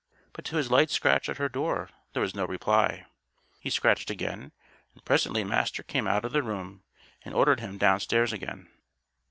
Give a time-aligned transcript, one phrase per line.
[0.33, 3.05] But to his light scratch at her door there was no reply.
[3.59, 4.51] He scratched again
[4.95, 6.81] and presently Master came out of the room
[7.21, 8.67] and ordered him down stairs again.